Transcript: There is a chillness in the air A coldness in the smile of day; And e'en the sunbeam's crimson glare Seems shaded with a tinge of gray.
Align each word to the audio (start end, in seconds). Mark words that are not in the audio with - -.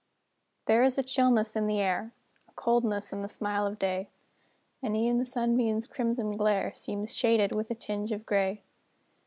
There 0.65 0.81
is 0.83 0.97
a 0.97 1.03
chillness 1.03 1.55
in 1.55 1.67
the 1.67 1.79
air 1.79 2.11
A 2.49 2.51
coldness 2.53 3.13
in 3.13 3.21
the 3.21 3.29
smile 3.29 3.67
of 3.67 3.77
day; 3.77 4.09
And 4.81 4.97
e'en 4.97 5.19
the 5.19 5.25
sunbeam's 5.27 5.85
crimson 5.85 6.37
glare 6.37 6.73
Seems 6.73 7.15
shaded 7.15 7.51
with 7.51 7.69
a 7.69 7.75
tinge 7.75 8.11
of 8.11 8.25
gray. 8.25 8.63